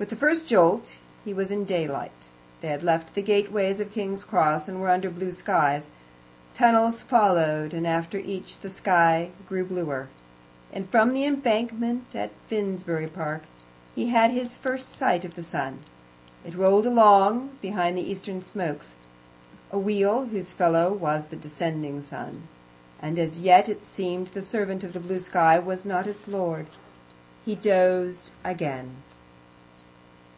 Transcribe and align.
With 0.00 0.10
the 0.10 0.14
first 0.16 0.46
jolt 0.46 0.98
he 1.24 1.34
was 1.34 1.50
in 1.50 1.64
daylight; 1.64 2.28
they 2.60 2.68
had 2.68 2.84
left 2.84 3.14
the 3.16 3.20
gateways 3.22 3.80
of 3.80 3.90
King's 3.90 4.22
Cross, 4.22 4.68
and 4.68 4.80
were 4.80 4.90
under 4.90 5.10
blue 5.10 5.32
sky. 5.32 5.82
Tunnels 6.54 7.02
followed, 7.02 7.74
and 7.74 7.84
after 7.84 8.18
each 8.18 8.60
the 8.60 8.70
sky 8.70 9.32
grew 9.48 9.64
bluer, 9.64 10.06
and 10.72 10.88
from 10.88 11.14
the 11.14 11.24
embankment 11.24 12.14
at 12.14 12.30
Finsbury 12.46 13.08
Park 13.08 13.42
he 13.96 14.10
had 14.10 14.30
his 14.30 14.56
first 14.56 14.94
sight 14.94 15.24
of 15.24 15.34
the 15.34 15.42
sun. 15.42 15.80
It 16.44 16.54
rolled 16.54 16.86
along 16.86 17.58
behind 17.60 17.98
the 17.98 18.08
eastern 18.08 18.40
smokes 18.40 18.94
a 19.72 19.80
wheel, 19.80 20.26
whose 20.26 20.52
fellow 20.52 20.92
was 20.92 21.26
the 21.26 21.34
descending 21.36 21.94
moon 22.08 22.46
and 23.02 23.18
as 23.18 23.40
yet 23.40 23.68
it 23.68 23.82
seemed 23.82 24.28
the 24.28 24.42
servant 24.42 24.84
of 24.84 24.92
the 24.92 25.00
blue 25.00 25.18
sky, 25.18 25.60
not 25.84 26.06
its 26.06 26.28
lord. 26.28 26.68
He 27.44 27.56
dozed 27.56 28.30
again. 28.44 28.98